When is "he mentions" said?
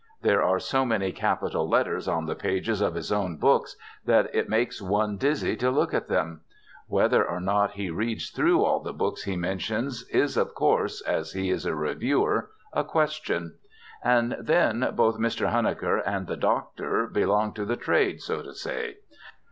9.25-10.01